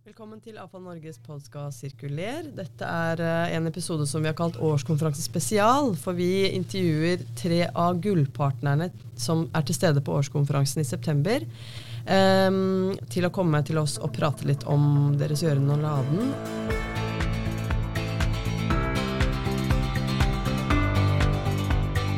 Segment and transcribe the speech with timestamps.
[0.00, 2.46] Velkommen til Avfall Norges podkast Sirkuler.
[2.56, 5.90] Dette er eh, en episode som vi har kalt Årskonferanse spesial.
[6.00, 11.44] For vi intervjuer tre av gullpartnerne som er til stede på årskonferansen i september.
[12.08, 16.32] Um, til å komme til oss og prate litt om deres gjøren og laden.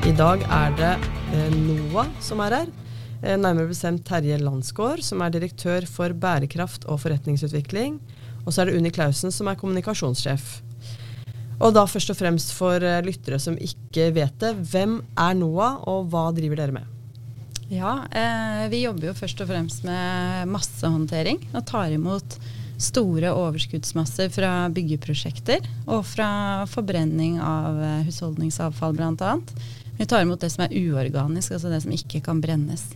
[0.06, 0.94] I dag er det
[1.34, 2.72] eh, NOAH som er her.
[3.23, 8.00] Eh, Nærmere bestemt Terje Landsgaard, som er direktør for bærekraft og forretningsutvikling.
[8.43, 10.61] Og så er det Unni Clausen, som er kommunikasjonssjef.
[11.63, 15.85] Og da først og fremst for eh, lyttere som ikke vet det, hvem er NOAH,
[15.86, 16.89] og hva driver dere med?
[17.72, 22.36] Ja, eh, vi jobber jo først og fremst med massehåndtering og tar imot
[22.82, 29.36] store overskuddsmasser fra byggeprosjekter og fra forbrenning av eh, husholdningsavfall bl.a.
[30.00, 32.91] Vi tar imot det som er uorganisk, altså det som ikke kan brennes.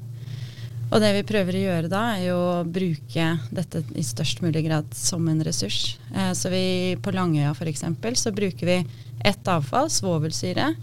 [0.87, 4.63] Og det vi prøver å gjøre da, er jo å bruke dette i størst mulig
[4.69, 5.97] grad som en ressurs.
[6.15, 7.85] Eh, så vi på Langøya f.eks.
[8.23, 8.78] så bruker vi
[9.27, 10.75] ett avfall, svovelsyre,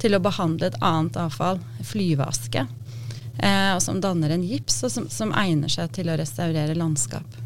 [0.00, 2.64] til å behandle et annet avfall, flyveaske.
[3.42, 7.36] Eh, som danner en gips, og som, som egner seg til å restaurere landskap.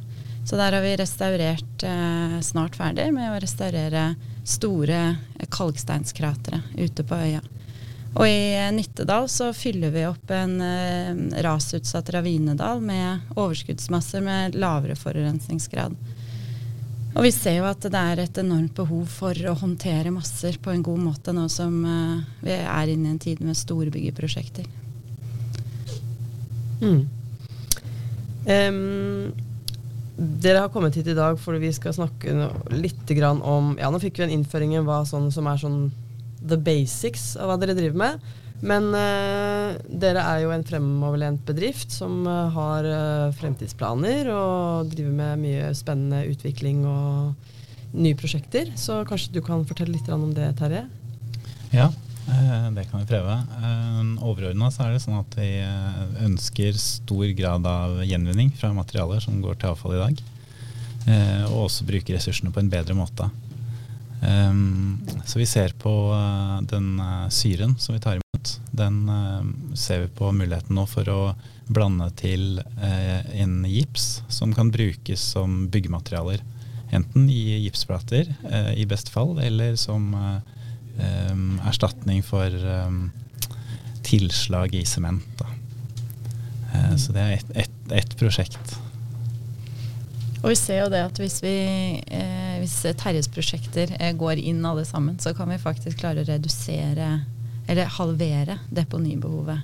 [0.45, 5.01] Så der har vi restaurert, eh, snart ferdig med å restaurere store
[5.39, 7.43] eh, kalksteinskratre ute på øya.
[8.15, 14.59] Og i eh, Nittedal så fyller vi opp en eh, rasutsatt ravinedal med overskuddsmasser med
[14.59, 15.97] lavere forurensningsgrad.
[17.15, 20.73] Og vi ser jo at det er et enormt behov for å håndtere masser på
[20.73, 24.67] en god måte nå som eh, vi er inne i en tid med store byggeprosjekter.
[26.85, 27.03] Mm.
[28.45, 29.31] Um,
[30.15, 34.19] dere har kommet hit i dag fordi vi skal snakke litt om Ja, nå fikk
[34.19, 35.79] vi en innføring i hva sånn, som er sånn
[36.49, 38.25] the basics av hva dere driver med.
[38.65, 45.19] Men uh, dere er jo en fremoverlent bedrift som uh, har uh, fremtidsplaner og driver
[45.19, 48.73] med mye spennende utvikling og nye prosjekter.
[48.81, 50.87] Så kanskje du kan fortelle litt om det, Terje?
[51.75, 51.91] Ja,
[52.25, 53.37] det kan vi prøve.
[54.25, 55.49] Overordna er det sånn at vi
[56.25, 60.23] ønsker stor grad av gjenvinning fra materialer som går til avfall i dag.
[61.51, 63.29] Og også bruke ressursene på en bedre måte.
[64.25, 68.61] Um, Så vi ser på eh, den eh, syren som vi tar imot.
[68.71, 71.21] Den eh, ser vi på muligheten nå for å
[71.65, 76.43] blande til en gips som kan brukes som byggematerialer.
[76.93, 78.29] Enten i gipsplater,
[78.77, 80.61] i beste fall, eller som eh,
[81.33, 83.07] em, erstatning for em,
[84.05, 85.41] tilslag i sement.
[87.01, 88.77] Så det er ett et, et prosjekt.
[90.45, 91.57] Og vi ser jo det at hvis, vi,
[92.65, 97.09] hvis Terjes prosjekter eh, går inn alle sammen, så kan vi faktisk klare å redusere,
[97.69, 99.61] eller halvere, deponibehovet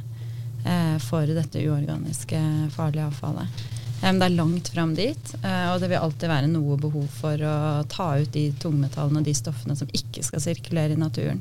[0.68, 2.40] eh, for dette uorganiske
[2.76, 3.62] farlige avfallet.
[4.02, 7.40] Eh, det er langt fram dit, eh, og det vil alltid være noe behov for
[7.40, 7.56] å
[7.88, 11.40] ta ut de tungmetallene og de stoffene som ikke skal sirkulere i naturen.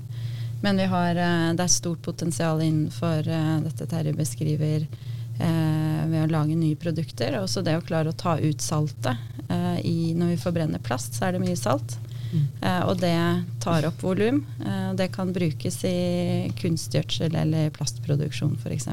[0.64, 4.88] Men vi har, eh, det er stort potensial innenfor eh, dette Terje beskriver,
[5.40, 7.38] eh, ved å lage nye produkter.
[7.40, 9.39] Og også det å klare å ta ut saltet.
[9.50, 11.98] Eh, i, når vi forbrenner plast, så er det mye salt.
[12.62, 13.18] Eh, og det
[13.64, 14.44] tar opp volum.
[14.62, 18.88] Eh, det kan brukes i kunstgjødsel eller plastproduksjon f.eks.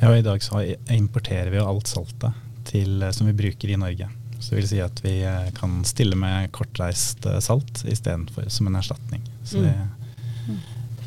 [0.00, 4.10] Ja, I dag så importerer vi jo alt saltet til, som vi bruker i Norge.
[4.40, 5.14] Så det vil si at vi
[5.56, 9.22] kan stille med kortreist salt istedenfor som en erstatning.
[9.46, 9.76] Så det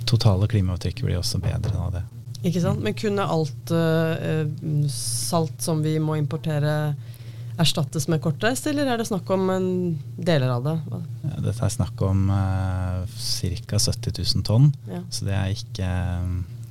[0.08, 2.04] totale klimaavtrykket blir også bedre av det.
[2.46, 2.82] Ikke sant?
[2.86, 4.48] Men kunne alt eh,
[4.94, 6.96] salt som vi må importere,
[7.58, 9.68] erstattes med kortreist, eller er det snakk om en
[10.18, 10.76] deler av det?
[10.94, 13.80] Eh, Dette er snakk om uh, ca.
[13.80, 15.02] 70 000 tonn, Ja.
[15.10, 15.90] så det er ikke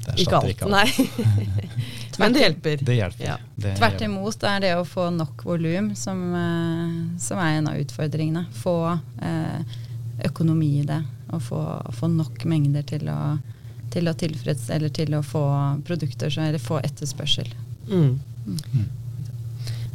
[0.06, 0.76] det Ikke alt, ikke alt.
[0.76, 1.56] nei.
[2.20, 2.84] Men det hjelper.
[2.86, 3.24] Det hjelper.
[3.26, 3.34] Ja.
[3.58, 7.80] Det Tvert imot er det å få nok volum som, uh, som er en av
[7.82, 8.44] utfordringene.
[8.54, 9.76] Få uh,
[10.30, 11.00] økonomi i det,
[11.34, 11.60] og få,
[11.98, 13.18] få nok mengder til å,
[13.92, 15.42] til å tilfredsstille, eller til å få
[15.88, 17.50] produkter, eller få etterspørsel.
[17.90, 18.14] Mm.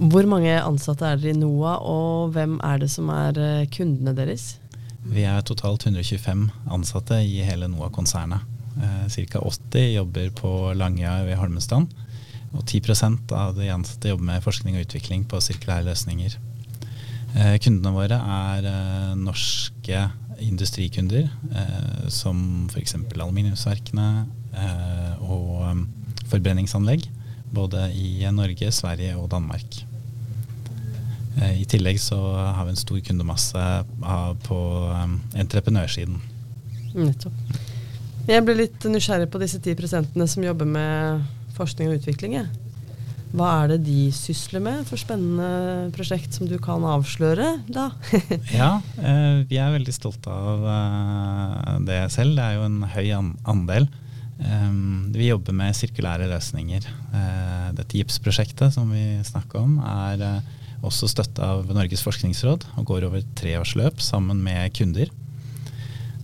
[0.01, 4.15] Hvor mange ansatte er dere i NOAH, og hvem er det som er eh, kundene
[4.17, 4.55] deres?
[5.05, 8.41] Vi er totalt 125 ansatte i hele NOAH-konsernet.
[8.81, 9.43] Eh, Ca.
[9.45, 11.93] 80 jobber på Langøya ved Holmestrand.
[12.51, 16.39] Og 10% av de ansatte jobber med forskning og utvikling på sirkulære løsninger.
[17.37, 18.71] Eh, kundene våre er
[19.21, 20.01] norske
[20.41, 21.29] industrikunder,
[22.09, 22.97] som f.eks.
[22.97, 24.07] aluminiumsverkene
[25.21, 25.85] og
[26.33, 27.05] forbrenningsanlegg.
[27.53, 29.83] Både i Norge, Sverige og Danmark.
[31.39, 33.67] Eh, I tillegg så har vi en stor kundemasse
[34.47, 34.61] på
[34.91, 36.19] um, entreprenørsiden.
[36.97, 37.59] Nettopp.
[38.27, 41.23] Jeg ble litt nysgjerrig på disse ti prosentene som jobber med
[41.55, 42.35] forskning og utvikling.
[43.31, 47.87] Hva er det de sysler med for spennende prosjekt som du kan avsløre, da?
[48.51, 52.35] ja, eh, vi er veldig stolte av eh, det selv.
[52.35, 53.91] Det er jo en høy andel.
[54.41, 56.87] Vi jobber med sirkulære løsninger.
[57.77, 60.41] Dette GIPS-prosjektet som vi snakker om, er
[60.85, 65.11] også støtta av Norges forskningsråd og går over tre års løp sammen med kunder.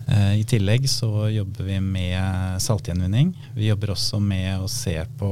[0.07, 3.33] Uh, I tillegg så jobber vi med saltgjenvinning.
[3.57, 5.31] Vi jobber også med å se på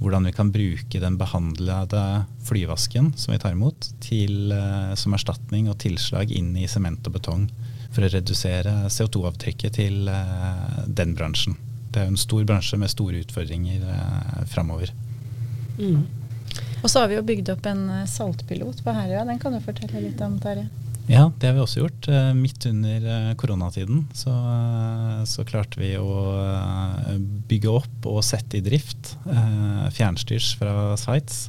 [0.00, 2.04] hvordan vi kan bruke den behandlede
[2.48, 4.54] flyvasken som vi tar imot, til,
[4.96, 7.50] som erstatning og tilslag inn i sement og betong.
[7.92, 10.08] For å redusere CO2-avtrykket til
[10.88, 11.58] den bransjen
[11.90, 14.92] det er jo en stor bransje med store utfordringer eh, framover.
[15.78, 16.04] Mm.
[16.80, 19.26] Og så har vi jo bygd opp en eh, saltpilot på Herøya.
[19.28, 20.68] Den kan du fortelle litt om, Terje?
[21.10, 22.08] Ja, det har vi også gjort.
[22.08, 24.32] Eh, midt under eh, koronatiden så,
[25.28, 26.10] så, klarte vi å
[27.50, 29.14] bygge opp og sette i drift
[29.96, 31.48] fjernstyrs fra Sveits.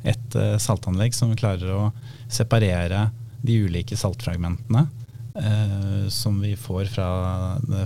[0.00, 1.82] Et saltanlegg som klarer å
[2.32, 3.10] separere
[3.44, 4.86] de ulike saltfragmentene
[6.12, 7.08] som vi får fra,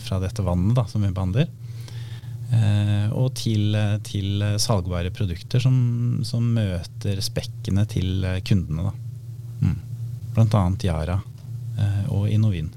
[0.03, 1.51] fra dette vannet da, som vi behandler.
[2.55, 3.75] Eh, og til,
[4.07, 5.77] til, salgbare produkter som,
[6.27, 8.91] som, møter spekkene til kundene.
[8.91, 8.95] Da.
[9.65, 9.77] Mm.
[10.37, 11.19] Blant annet Yara
[11.79, 12.71] eh, og Innovin.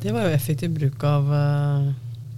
[0.00, 1.90] Det var jo effektiv bruk av uh,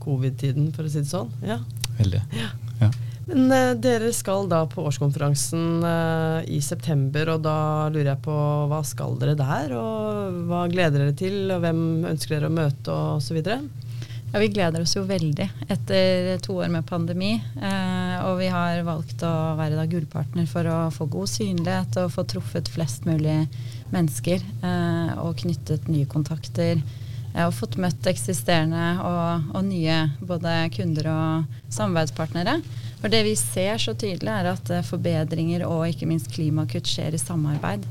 [0.03, 1.31] covid-tiden, for å si det sånn.
[1.47, 1.61] Ja.
[2.01, 2.23] Veldig.
[2.35, 2.49] Ja.
[2.81, 2.89] ja.
[3.29, 7.57] Men eh, dere skal da på årskonferansen eh, i september, og da
[7.93, 8.35] lurer jeg på
[8.73, 9.77] hva skal dere der?
[9.79, 13.39] Og hva gleder dere til, og hvem ønsker dere å møte, og osv.?
[14.33, 17.35] Ja, Vi gleder oss jo veldig etter to år med pandemi.
[17.37, 22.15] Eh, og vi har valgt å være da gullpartner for å få god synlighet og
[22.15, 23.43] få truffet flest mulig
[23.93, 24.41] mennesker.
[24.41, 26.81] Eh, og knyttet nye kontakter.
[27.35, 32.57] Eh, og fått møtt eksisterende og, og nye både kunder og samarbeidspartnere.
[33.03, 37.13] For det vi ser så tydelig, er at eh, forbedringer og ikke minst klimakutt skjer
[37.13, 37.85] i samarbeid.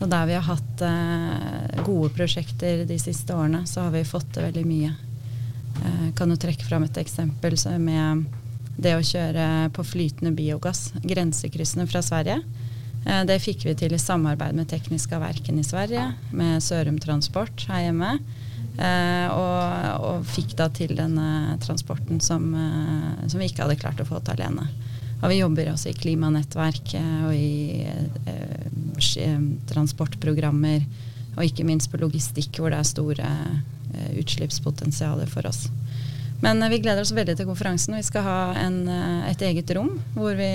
[0.00, 4.34] Og der vi har hatt eh, gode prosjekter de siste årene, så har vi fått
[4.34, 4.96] til veldig mye.
[5.84, 8.26] Eh, kan jo trekke fram et eksempel med
[8.76, 12.40] det å kjøre på flytende biogass grensekryssende fra Sverige.
[13.06, 17.66] Eh, det fikk vi til i samarbeid med Tekniska Verken i Sverige, med Sørum Transport
[17.70, 18.16] her hjemme.
[18.76, 22.50] Eh, og, og, fikk da til denne transporten som,
[23.24, 24.66] som, vi ikke hadde klart å få til alene.
[25.22, 29.38] Og vi jobber også i klimanettverk og i eh,
[29.70, 30.84] transportprogrammer.
[31.36, 33.30] Og ikke minst på logistikk, hvor det er store
[34.06, 35.66] eh, utslippspotensialer for oss.
[36.42, 37.96] Men vi gleder oss veldig til konferansen.
[37.96, 38.82] Vi skal ha en,
[39.24, 40.50] et eget rom hvor vi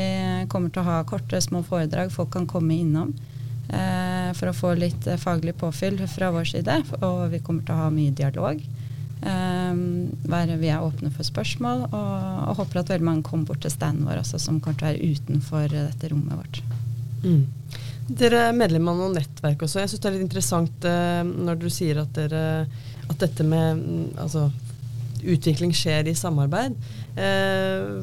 [0.51, 3.15] kommer til å ha korte, små foredrag folk kan komme innom.
[3.71, 6.77] Eh, for å få litt eh, faglig påfyll fra vår side.
[6.99, 8.59] Og vi kommer til å ha mye dialog.
[9.21, 9.75] Eh,
[10.51, 12.11] vi er åpne for spørsmål, og,
[12.49, 14.91] og, håper at veldig mange kommer bort til standen vår også, som kommer til å
[14.91, 16.61] være utenfor dette rommet vårt.
[17.21, 17.45] Mm.
[18.11, 19.79] Dere er medlem av noe nettverk også.
[19.81, 22.65] Jeg syns det er litt interessant eh, når du sier at, dere,
[23.07, 24.49] at dette med mm, altså,
[25.21, 26.75] utvikling skjer i samarbeid.
[27.15, 28.01] Eh,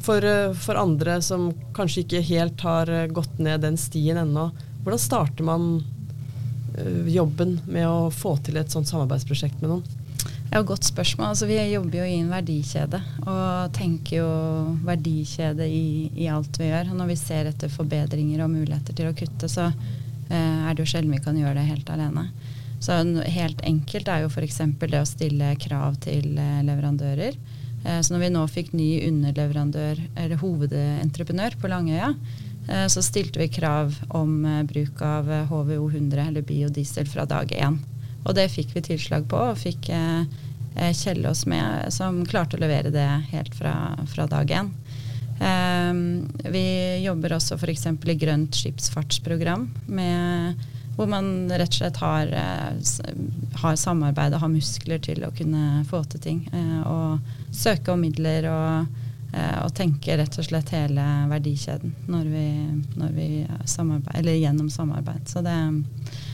[0.00, 0.24] for,
[0.56, 4.48] for, andre som kanskje ikke helt har gått ned den stien ennå,
[4.80, 5.66] hvordan starter man
[6.78, 9.99] uh, jobben med å få til et sånt samarbeidsprosjekt med noen?
[10.50, 11.30] Er godt spørsmål.
[11.30, 14.30] Altså, vi jobber jo i en verdikjede og tenker jo
[14.86, 16.90] verdikjede i, i, alt vi gjør.
[16.90, 20.34] Og når vi ser etter forbedringer og muligheter til å kutte, så eh,
[20.66, 22.26] er det jo sjelden vi kan gjøre det helt alene.
[22.82, 22.98] Så
[23.30, 24.60] helt enkelt er jo f.eks.
[24.82, 27.40] det å stille krav til eh, leverandører.
[27.80, 32.10] så når vi nå fikk ny underleverandør, eller hovedentreprenør på Langøya,
[32.70, 37.26] Eh, så stilte vi krav om eh, bruk av HVO eh, 100 eller biodiesel fra
[37.26, 37.80] dag én.
[38.24, 39.90] Og det fikk vi tilslag på, og fikk
[40.70, 43.72] Kjellås med, som klarte å levere det helt fra,
[44.08, 44.68] fra dag én.
[46.54, 46.62] vi
[47.02, 47.88] jobber også f.eks.
[47.90, 50.62] i grønt skipsfartsprogram, med,
[50.94, 52.32] hvor man rett og slett har,
[53.64, 56.40] har samarbeid og har muskler til å kunne få til ting.
[56.86, 57.18] og
[57.50, 59.00] søke om midler og
[59.32, 62.46] Eh, og tenke rett og slett hele verdikjeden når vi,
[62.98, 63.28] når vi
[63.68, 65.28] samarbeid, gjennom samarbeid.
[65.30, 65.54] Så, det,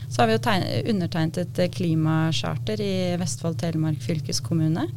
[0.07, 4.87] så har vi jo undertegnet et klimacharter i Vestfold Telemark fylkeskommune.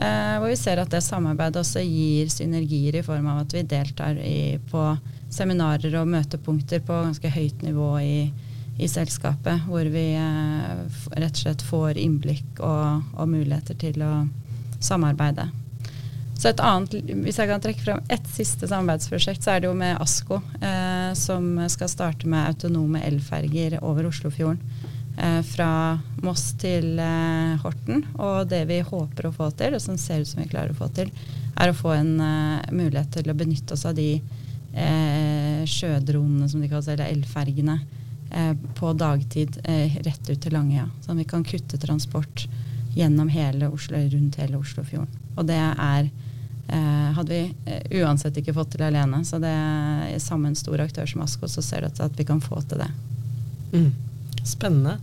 [0.00, 3.64] Eh, hvor vi ser at det samarbeidet også gir synergier i form av at vi
[3.66, 4.84] deltar i, på
[5.32, 8.14] seminarer og møtepunkter på ganske høyt nivå i,
[8.78, 9.66] i selskapet.
[9.68, 10.84] Hvor vi eh,
[11.16, 14.12] rett og slett får innblikk og, og muligheter til å
[14.80, 15.50] samarbeide.
[16.40, 19.74] Så et annet, Hvis jeg kan trekke fram ett siste samarbeidsprosjekt, så er det jo
[19.76, 24.62] med ASKO, eh, som skal starte med autonome elferger over Oslofjorden.
[25.20, 28.06] Eh, fra Moss til eh, Horten.
[28.16, 30.78] Og det vi håper å få til, og som ser ut som vi klarer å
[30.78, 31.12] få til,
[31.60, 34.14] er å få en uh, mulighet til å benytte oss av de
[34.72, 37.76] eh, sjødronene, som de kalles, eller elfergene,
[38.32, 40.88] eh, på dagtid eh, rett ut til Langøya.
[41.04, 42.46] Sånn at vi kan kutte transport
[42.96, 45.20] gjennom hele Oslo, rundt hele Oslofjorden.
[45.36, 46.29] Og det er eh,
[47.16, 49.22] hadde vi eh, uansett ikke fått til alene.
[49.26, 52.60] Så det er sammen stor aktør som Asko, så ser du at vi kan få
[52.62, 52.90] til det.
[53.72, 53.90] Mm.
[54.46, 54.98] Spennende.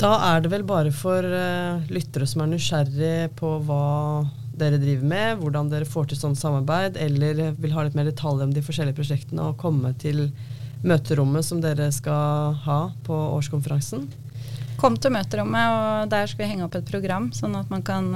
[0.00, 4.24] Da er det vel bare for uh, lyttere som er nysgjerrig på hva
[4.58, 8.48] dere driver med, hvordan dere får til sånn samarbeid, eller vil ha litt mer detaljer
[8.48, 10.28] om de forskjellige prosjektene, og komme til
[10.84, 14.06] møterommet som dere skal ha på årskonferansen.
[14.80, 17.30] Kom til møterommet, og der skal vi henge opp et program.
[17.32, 18.10] sånn at man kan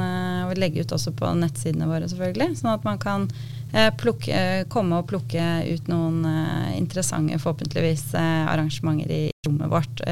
[0.48, 2.58] Og legge ut også på nettsidene våre, selvfølgelig.
[2.58, 6.24] Sånn at man kan uh, plukke, komme og plukke ut noen
[6.74, 10.02] interessante, forhåpentligvis, arrangementer i rommet vårt.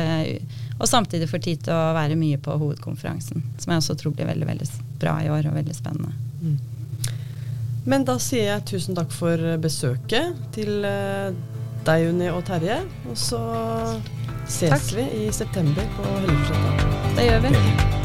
[0.79, 4.29] og samtidig få tid til å være mye på hovedkonferansen, som jeg også tror blir
[4.29, 4.69] veldig, veldig
[5.01, 6.13] bra i år og veldig spennende.
[6.41, 6.59] Mm.
[7.87, 10.85] Men da sier jeg tusen takk for besøket til
[11.87, 12.81] deg, Unni og Terje.
[13.11, 13.41] Og så
[14.49, 14.93] ses Takk.
[14.97, 17.15] vi i september på Helgeforsletta.
[17.17, 17.96] Det gjør vi.